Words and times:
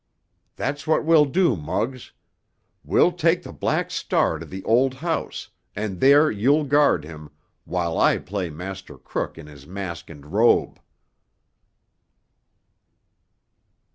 That's 0.55 0.87
what 0.87 1.05
we'll 1.05 1.25
do, 1.25 1.55
Muggs! 1.55 2.11
We'll 2.83 3.11
take 3.11 3.43
the 3.43 3.53
Black 3.53 3.91
Star 3.91 4.39
to 4.39 4.47
the 4.47 4.63
old 4.63 4.95
house, 4.95 5.49
and 5.75 5.99
there 5.99 6.31
you'll 6.31 6.63
guard 6.63 7.05
him, 7.05 7.29
while 7.65 7.99
I 7.99 8.17
play 8.17 8.49
master 8.49 8.97
crook 8.97 9.37
in 9.37 9.45
his 9.45 9.67
mask 9.67 10.09
and 10.09 10.25
robe." 10.33 10.79